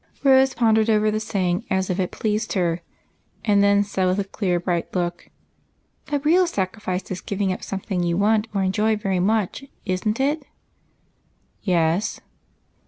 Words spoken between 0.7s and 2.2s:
over the saying as if it